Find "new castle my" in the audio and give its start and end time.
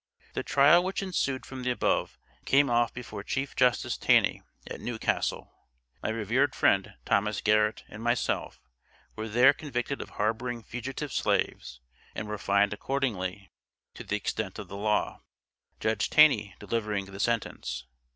4.81-6.09